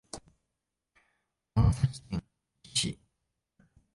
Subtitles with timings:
[1.53, 2.23] 長崎県壱
[2.63, 2.99] 岐市